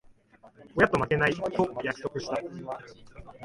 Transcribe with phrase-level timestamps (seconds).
[0.75, 2.41] 親と負けない、と約束した。